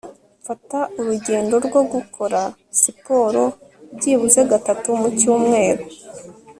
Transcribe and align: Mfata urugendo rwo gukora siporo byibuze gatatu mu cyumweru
Mfata 0.41 0.79
urugendo 0.99 1.55
rwo 1.65 1.81
gukora 1.93 2.41
siporo 2.79 3.43
byibuze 3.95 4.39
gatatu 4.51 4.87
mu 5.01 5.09
cyumweru 5.17 5.83